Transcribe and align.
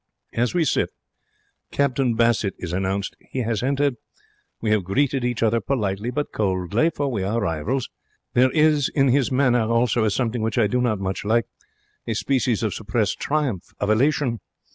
As 0.33 0.55
we 0.55 0.65
sit, 0.65 0.89
Captain 1.69 2.15
Bassett 2.15 2.55
is 2.57 2.73
announced. 2.73 3.15
He 3.19 3.43
has 3.43 3.61
entered. 3.61 3.97
We 4.59 4.71
have 4.71 4.83
greeted 4.83 5.23
each 5.23 5.43
other 5.43 5.61
politely 5.61 6.09
but 6.09 6.31
coldly, 6.31 6.89
for 6.89 7.07
we 7.11 7.21
are 7.21 7.39
rivals. 7.39 7.87
There 8.33 8.49
is 8.49 8.89
in 8.89 9.09
his 9.09 9.31
manner 9.31 9.61
also 9.69 10.03
a 10.03 10.09
something 10.09 10.41
which 10.41 10.57
I 10.57 10.65
do 10.65 10.81
not 10.81 10.99
much 10.99 11.23
like 11.23 11.45
a 12.07 12.15
species 12.15 12.63
of 12.63 12.73
suppressed 12.73 13.19
triumph, 13.19 13.75
of 13.79 13.91
elation. 13.91 14.39